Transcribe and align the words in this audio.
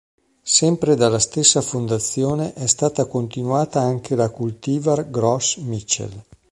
Sempre 0.41 0.95
dalla 0.95 1.19
stessa 1.19 1.61
fondazione 1.61 2.53
è 2.53 2.65
stata 2.65 3.05
continuata 3.05 3.81
anche 3.81 4.15
la 4.15 4.31
cultivar 4.31 5.07
Gros 5.11 5.57
Michel. 5.57 6.23